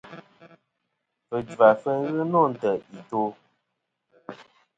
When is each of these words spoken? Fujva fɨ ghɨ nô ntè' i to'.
Fujva 1.27 1.67
fɨ 1.81 1.91
ghɨ 2.13 2.23
nô 2.31 2.41
ntè' 2.51 2.81
i 2.95 2.99
to'. 3.09 3.35